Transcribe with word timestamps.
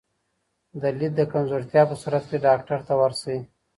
د 0.81 0.83
لید 0.97 1.13
د 1.17 1.21
کمزورتیا 1.33 1.81
په 1.89 1.95
صورت 2.01 2.23
کې 2.29 2.37
ډاکټر 2.45 2.79
ته 2.87 2.93
ورشئ. 3.01 3.39